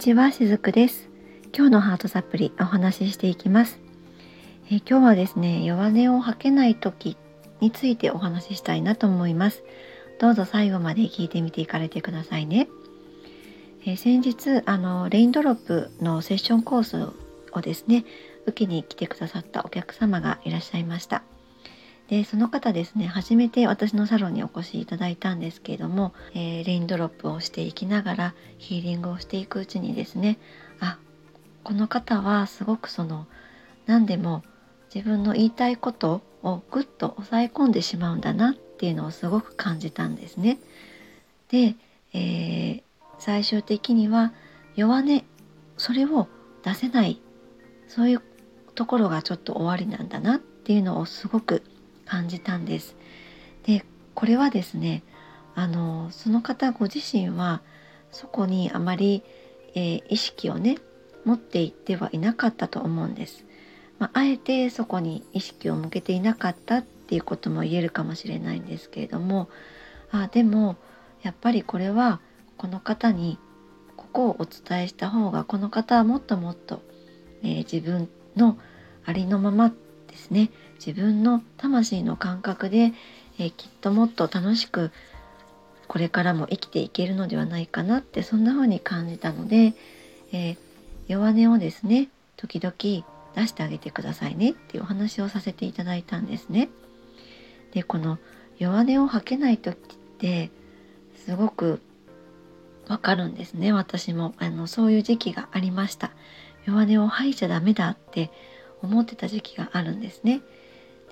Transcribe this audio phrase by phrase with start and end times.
[0.00, 1.10] ちは、しずくです。
[1.54, 3.78] 今日のハートサプリお話ししていきます。
[4.70, 7.18] えー、今日はですね、弱音を吐けない時
[7.60, 9.62] についてお話ししたいなと思います。
[10.18, 12.68] どうぞ最後まで聞いてみていかれてくださいね。
[13.84, 17.12] えー、先日あのレインドロップのセッションコース
[17.52, 18.06] をですね、
[18.46, 21.24] 受けに来てくださったお客様がいらっしゃいました。
[22.10, 30.38] でその方ですね初めて私のサロンにお越しいただいたんですけれども、えー、レインドロップをしていきながらヒーリングをしていくうちにですね
[30.80, 30.98] あ
[31.62, 33.28] この方はすごくその
[33.86, 34.42] 何でも
[34.92, 40.58] 自分の言いたいことをぐっと抑え込んでしまうんだなっていうのをすごく感じたんですね。
[41.48, 41.76] で、
[42.12, 42.82] えー、
[43.20, 44.32] 最終的には
[44.74, 45.22] 弱音
[45.76, 46.26] それを
[46.64, 47.20] 出せない
[47.86, 48.22] そういう
[48.74, 51.62] ところがちょっと終わりなんだなっていうのをすごく
[52.10, 52.96] 感じたんです。
[53.62, 55.04] でこれはですね
[55.54, 57.62] あのその方ご自身は
[58.10, 59.22] そこにあまり、
[59.76, 60.78] えー、意識をね
[61.24, 63.44] 持っていってはいなかったと思うんです。
[64.00, 69.50] まあ、あえてそこに意識を向けていなかったっていうことも言えるかもしれないんですけれども
[70.10, 70.76] あでも
[71.22, 72.18] やっぱりこれは
[72.56, 73.38] この方に
[73.98, 76.80] ここをお伝えした方がこの方はもっともっと、
[77.42, 78.56] えー、自分の
[79.04, 79.70] ありのまま
[80.10, 80.50] ですね。
[80.84, 82.92] 自分の魂の感覚で、
[83.38, 84.90] えー、きっともっと楽しく
[85.86, 89.74] これからも生きていけるのではないかなってそんな風に感じたので、
[90.32, 90.56] えー、
[91.08, 92.74] 弱音をですね時々
[93.34, 96.68] 出してあげてくださいねっていうお話をさせていただいたんですね。
[97.72, 98.18] でこの
[98.58, 100.50] 弱音を吐けない時って
[101.16, 101.80] すごく
[102.88, 104.34] わかるんですね私も。
[104.38, 106.10] あのそういう時期がありました。
[106.66, 108.30] 弱音を吐いちゃダメだって
[108.82, 110.40] 思ってた時期があるんですね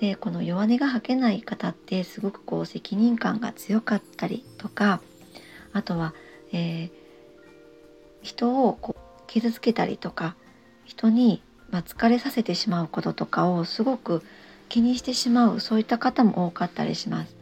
[0.00, 5.00] でこの弱音が吐けない方ってすごくこう責任感が強かったりとか
[5.72, 6.14] あとは、
[6.52, 6.90] えー、
[8.22, 10.36] 人をこう傷つけたりとか
[10.84, 14.22] 人に、まあ、疲れさせてしまうこととかをすごく
[14.68, 17.36] 気にしてしまうそういった方も多かったりします。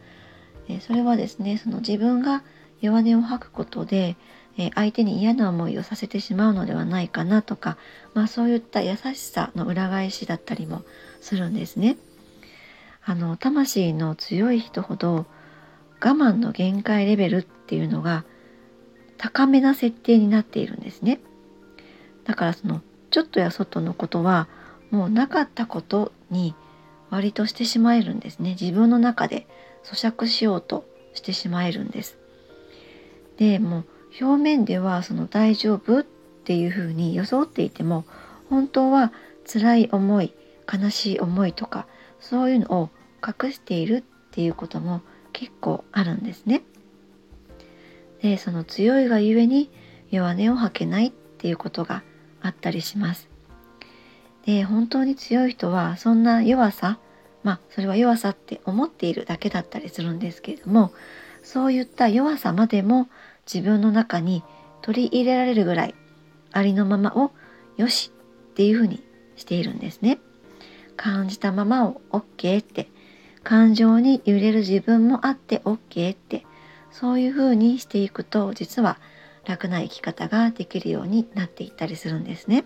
[0.69, 2.43] えー、それはですねその自分が
[2.81, 4.17] 弱音を吐くことで、
[4.57, 7.77] え、相手に嫌な思いをさせてしまうのではないかなとか、
[8.13, 10.83] まあ、そういった優しさの裏返しだったりも
[11.21, 11.97] するんですね。
[13.05, 15.25] あの魂の強い人ほど
[16.01, 18.25] 我慢の限界レベルっていうのが
[19.17, 21.19] 高めな設定になっているんですね。
[22.25, 24.47] だからそのちょっとや外のことは
[24.91, 26.53] もうなかったことに
[27.09, 28.57] 割としてしまえるんですね。
[28.59, 29.47] 自分の中で
[29.85, 32.17] 咀嚼しようとしてしまえるんです。
[33.37, 33.85] でもう
[34.19, 38.05] 表面ではその大丈夫っていうふうに装っていても
[38.49, 39.11] 本当は
[39.45, 40.33] 辛い思い
[40.71, 41.87] 悲しい思いとか
[42.19, 42.89] そういうのを
[43.25, 45.01] 隠しているっていうことも
[45.33, 46.63] 結構あるんですね。
[48.21, 49.69] でその強いがゆえに
[50.09, 52.03] 弱音を吐けないっていうことが
[52.41, 53.29] あったりします。
[54.45, 56.99] で本当に強い人はそんな弱さ
[57.43, 60.91] まあそれは弱さって思っているだけだったりするんですけれども
[61.43, 63.09] そういった弱さまでも
[63.51, 64.43] 自分の中に
[64.81, 65.95] 取り入れられるぐらい
[66.51, 67.31] ありのままを
[67.77, 68.11] よし
[68.51, 69.03] っていうふうに
[69.35, 70.19] しているんですね。
[70.95, 72.89] 感じたままを OK って
[73.43, 76.45] 感情に揺れる自分もあって OK って
[76.91, 78.97] そういう風にしていくと実は
[79.45, 82.65] 楽な生き方ができるようになっていったりするんですね。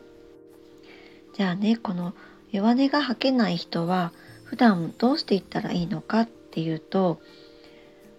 [1.36, 2.14] じゃあねこの
[2.52, 4.12] 弱音が吐けない人は
[4.44, 7.20] 普段どうしていったらいいのかっていうと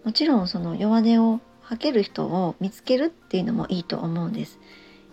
[0.04, 1.40] もちろんその弱音を
[1.72, 4.58] 吐ける人を見つけるっていうのもいいと思うんです。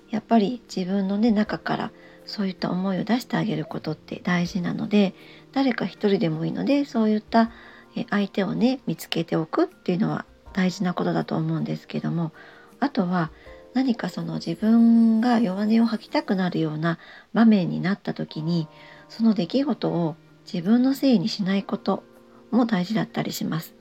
[0.09, 1.91] やっぱり自分のね中から
[2.25, 5.13] そういった思いを出してあげることって大事なので
[5.53, 7.51] 誰か一人でもいいのでそういった
[8.09, 12.31] 相手をね見つけておくっていうのは大事なことだと思うんですけども
[12.79, 13.31] あとは
[13.73, 16.99] 何かその自分が弱音を吐きたくなるような
[17.33, 18.67] 場面になった時に
[19.07, 20.15] その出来事を
[20.51, 22.03] 自分のせいにしないこと
[22.51, 23.78] も大事だったりします。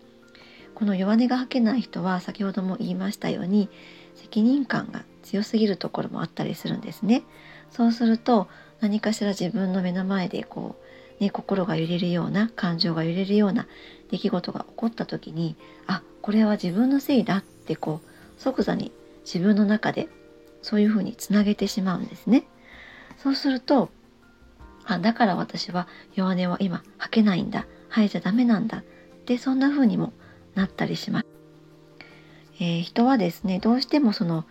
[0.79, 3.69] この弱音が吐けない人は先ほども言いましたように
[4.15, 7.25] 責任感が強すぎるところもあったりするんですね。
[7.73, 8.47] そうすると
[8.79, 10.77] 何かしら自分の目の前でこ
[11.19, 13.67] う、ね、心が揺れるような感情が揺れるような
[14.13, 15.57] 出来事が起こった時に
[15.89, 18.93] あこれは自分のせいだってこう即座に
[19.25, 20.09] 自分の中で
[20.63, 22.45] そういうふうにつなげてしまうんですね。
[23.17, 23.91] そうすると
[24.85, 28.83] あだから私は弱音は今吐けないんだ吐いちゃダメなんだっ
[29.27, 30.13] てそんな風にも
[30.59, 31.27] なったりします。
[32.61, 34.45] えー、人はですねどうしてもその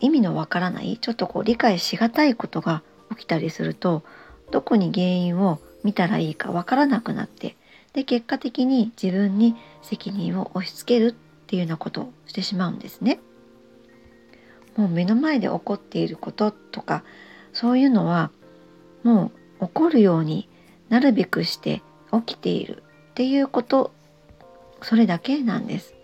[0.00, 4.02] 意味のわからないちょっとこう理解しがたいことが起きたりすると
[4.50, 7.56] どこに原因を見たらいいかわからなくなって
[7.92, 11.14] で結果的に自分に責任を押し付けるっ
[11.46, 13.20] ていうようなことをしてしまうんですね。
[14.76, 17.02] もう目の前で起こっていることとか
[17.54, 18.30] そういうのは
[19.04, 20.48] もう起こるように
[20.90, 21.80] なるべくして
[22.12, 22.82] 起きている
[23.12, 23.92] っていうこと
[24.86, 25.94] それだけなんです。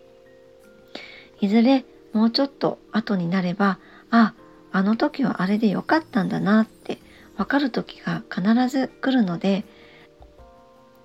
[1.40, 3.78] いずれもうちょっと後になれば
[4.10, 4.34] あ
[4.72, 6.98] あの時はあれでよかったんだなって
[7.36, 9.64] 分かる時が必ず来るので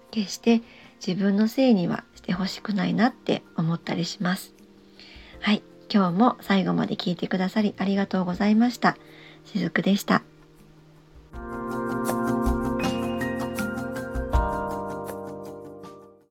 [0.09, 0.61] 決して
[1.05, 4.55] 自分のせいにはしてほしくないなって思ったりします。
[5.39, 5.61] はい、
[5.93, 8.97] 今日も最後まで聞いてくださりありがとうございました。
[9.45, 10.23] しずくでした。